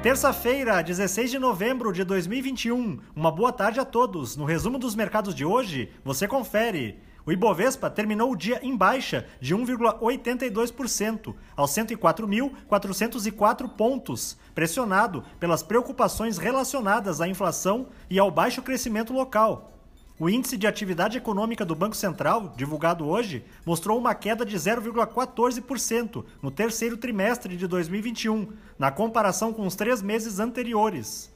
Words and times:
Terça-feira, 0.00 0.80
16 0.80 1.28
de 1.28 1.40
novembro 1.40 1.92
de 1.92 2.04
2021. 2.04 3.00
Uma 3.16 3.32
boa 3.32 3.52
tarde 3.52 3.80
a 3.80 3.84
todos. 3.84 4.36
No 4.36 4.44
resumo 4.44 4.78
dos 4.78 4.94
mercados 4.94 5.34
de 5.34 5.44
hoje, 5.44 5.90
você 6.04 6.28
confere. 6.28 7.02
O 7.26 7.32
Ibovespa 7.32 7.90
terminou 7.90 8.30
o 8.30 8.36
dia 8.36 8.60
em 8.62 8.76
baixa 8.76 9.26
de 9.40 9.56
1,82%, 9.56 11.34
aos 11.56 11.72
104.404 11.72 13.68
pontos, 13.70 14.38
pressionado 14.54 15.24
pelas 15.40 15.64
preocupações 15.64 16.38
relacionadas 16.38 17.20
à 17.20 17.26
inflação 17.26 17.88
e 18.08 18.20
ao 18.20 18.30
baixo 18.30 18.62
crescimento 18.62 19.12
local. 19.12 19.77
O 20.20 20.28
índice 20.28 20.56
de 20.56 20.66
atividade 20.66 21.16
econômica 21.16 21.64
do 21.64 21.76
Banco 21.76 21.94
Central, 21.94 22.52
divulgado 22.56 23.06
hoje, 23.06 23.44
mostrou 23.64 23.96
uma 23.96 24.16
queda 24.16 24.44
de 24.44 24.56
0,14% 24.56 26.24
no 26.42 26.50
terceiro 26.50 26.96
trimestre 26.96 27.56
de 27.56 27.68
2021, 27.68 28.48
na 28.76 28.90
comparação 28.90 29.52
com 29.52 29.64
os 29.64 29.76
três 29.76 30.02
meses 30.02 30.40
anteriores. 30.40 31.32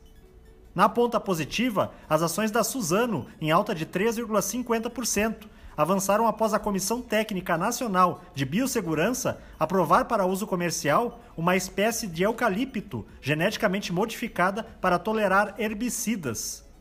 Na 0.74 0.88
ponta 0.88 1.20
positiva, 1.20 1.92
as 2.08 2.22
ações 2.22 2.50
da 2.50 2.64
Suzano, 2.64 3.26
em 3.40 3.52
alta 3.52 3.72
de 3.72 3.86
3,50%, 3.86 5.44
avançaram 5.76 6.26
após 6.26 6.52
a 6.52 6.58
Comissão 6.58 7.00
Técnica 7.00 7.56
Nacional 7.56 8.20
de 8.34 8.44
Biossegurança 8.44 9.40
aprovar 9.60 10.06
para 10.06 10.26
uso 10.26 10.44
comercial 10.44 11.20
uma 11.36 11.54
espécie 11.54 12.08
de 12.08 12.24
eucalipto 12.24 13.06
geneticamente 13.20 13.92
modificada 13.92 14.64
para 14.80 14.98
tolerar 14.98 15.54
herbicidas. 15.56 16.71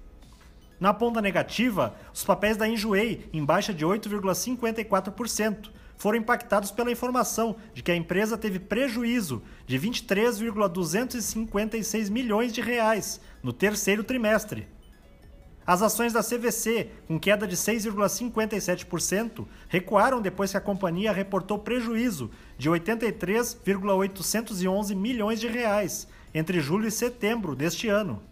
Na 0.81 0.94
ponta 0.95 1.21
negativa, 1.21 1.95
os 2.12 2.23
papéis 2.23 2.58
da 2.58 2.67
Enjoei, 2.67 3.30
em 3.31 3.45
baixa 3.45 3.72
de 3.72 3.85
8,54%, 3.85 5.70
foram 5.95 6.17
impactados 6.17 6.72
pela 6.72 6.91
informação 6.91 7.55
de 7.72 7.84
que 7.84 7.91
a 7.91 7.95
empresa 7.95 8.35
teve 8.35 8.58
prejuízo 8.58 9.44
de 9.67 9.77
23,256 9.77 12.09
milhões 12.09 12.52
de 12.52 12.61
reais 12.61 13.22
no 13.44 13.53
terceiro 13.53 14.03
trimestre. 14.03 14.67
As 15.67 15.83
ações 15.83 16.14
da 16.14 16.23
CVC, 16.23 16.89
com 17.08 17.19
queda 17.19 17.45
de 17.45 17.56
6,57%, 17.56 19.45
recuaram 19.69 20.19
depois 20.19 20.50
que 20.50 20.58
a 20.58 20.61
companhia 20.61 21.11
reportou 21.11 21.59
prejuízo 21.59 22.31
de 22.58 22.67
83,811 22.67 24.95
milhões 24.95 25.39
de 25.39 25.47
reais 25.47 26.08
entre 26.34 26.59
julho 26.59 26.88
e 26.88 26.91
setembro 26.91 27.56
deste 27.56 27.88
ano. 27.88 28.31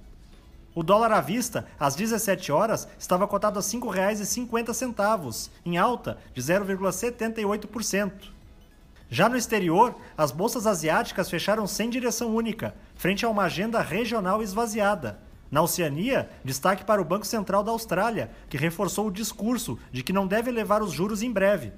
O 0.76 0.84
dólar 0.84 1.12
à 1.12 1.20
vista, 1.20 1.66
às 1.80 1.96
17 1.96 2.52
horas, 2.52 2.88
estava 2.98 3.28
cotado 3.28 3.58
a 3.58 3.62
R$ 3.62 3.68
5,50, 3.68 5.50
em 5.66 5.78
alta 5.78 6.18
de 6.34 6.42
0,78%. 6.42 8.12
Já 9.10 9.28
no 9.28 9.36
exterior, 9.36 9.96
as 10.16 10.32
bolsas 10.32 10.68
asiáticas 10.68 11.30
fecharam 11.30 11.66
sem 11.66 11.90
direção 11.90 12.36
única, 12.36 12.76
frente 12.96 13.26
a 13.26 13.30
uma 13.30 13.44
agenda 13.44 13.82
regional 13.82 14.44
esvaziada. 14.44 15.20
Na 15.50 15.64
Oceania, 15.64 16.30
destaque 16.46 16.86
para 16.86 17.02
o 17.02 17.06
Banco 17.06 17.26
Central 17.26 17.64
da 17.64 17.72
Austrália, 17.72 18.30
que 18.48 18.56
reforçou 18.56 19.08
o 19.08 19.12
discurso 19.12 19.80
de 19.92 20.04
que 20.04 20.14
não 20.14 20.28
deve 20.28 20.52
elevar 20.52 20.84
os 20.84 20.92
juros 20.92 21.24
em 21.24 21.32
breve. 21.32 21.74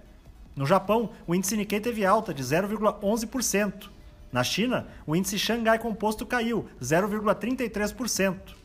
No 0.53 0.65
Japão, 0.65 1.11
o 1.25 1.33
índice 1.33 1.55
Nikkei 1.55 1.79
teve 1.79 2.05
alta 2.05 2.33
de 2.33 2.43
0,11%. 2.43 3.89
Na 4.29 4.43
China, 4.43 4.87
o 5.07 5.15
índice 5.15 5.39
Xangai 5.39 5.79
Composto 5.79 6.25
caiu 6.25 6.67
0,33%. 6.81 8.60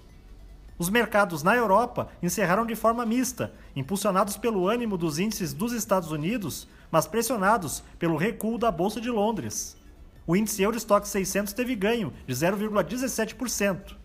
Os 0.79 0.91
mercados 0.91 1.43
na 1.43 1.57
Europa 1.57 2.09
encerraram 2.23 2.67
de 2.67 2.75
forma 2.75 3.07
mista, 3.07 3.53
impulsionados 3.75 4.37
pelo 4.37 4.69
ânimo 4.69 4.99
dos 4.99 5.19
índices 5.19 5.55
dos 5.55 5.73
Estados 5.73 6.11
Unidos, 6.11 6.69
mas 6.91 7.07
pressionados 7.07 7.83
pelo 7.99 8.17
recuo 8.17 8.59
da 8.59 8.71
Bolsa 8.71 9.01
de 9.01 9.11
Londres. 9.11 9.77
O 10.27 10.37
índice 10.37 10.63
Eurostock 10.63 11.09
600 11.09 11.53
teve 11.53 11.75
ganho 11.75 12.13
de 12.27 12.35
0,17%. 12.35 13.97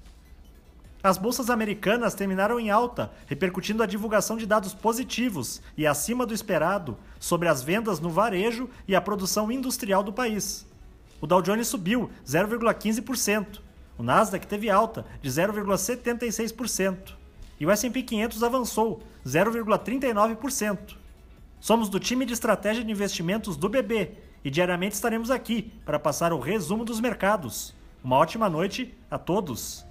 As 1.04 1.18
bolsas 1.18 1.50
americanas 1.50 2.14
terminaram 2.14 2.60
em 2.60 2.70
alta, 2.70 3.12
repercutindo 3.26 3.82
a 3.82 3.88
divulgação 3.88 4.38
de 4.38 4.46
dados 4.46 4.74
positivos 4.74 5.60
e 5.76 5.88
acima 5.88 6.28
do 6.28 6.34
esperado 6.34 6.96
sobre 7.20 7.48
as 7.48 7.64
vendas 7.64 8.00
no 8.00 8.10
varejo 8.10 8.70
e 8.88 8.96
a 8.96 9.02
produção 9.02 9.52
industrial 9.52 10.04
do 10.04 10.14
país. 10.14 10.66
O 11.20 11.26
Dow 11.26 11.42
Jones 11.42 11.68
subiu 11.68 12.12
0,15%, 12.26 13.60
o 14.02 14.04
Nasdaq 14.04 14.48
teve 14.48 14.68
alta 14.68 15.06
de 15.22 15.30
0,76% 15.30 17.14
e 17.60 17.66
o 17.68 17.70
S&P 17.70 18.02
500 18.02 18.42
avançou 18.42 19.04
0,39%. 19.24 20.96
Somos 21.60 21.88
do 21.88 22.00
time 22.00 22.26
de 22.26 22.34
estratégia 22.34 22.84
de 22.84 22.92
investimentos 22.92 23.56
do 23.56 23.70
BB 23.70 24.14
e 24.44 24.50
diariamente 24.50 24.96
estaremos 24.96 25.30
aqui 25.30 25.72
para 25.86 26.00
passar 26.00 26.34
o 26.34 26.40
resumo 26.40 26.84
dos 26.84 27.00
mercados. 27.00 27.76
Uma 28.04 28.16
ótima 28.16 28.50
noite 28.50 28.92
a 29.10 29.20
todos. 29.20 29.86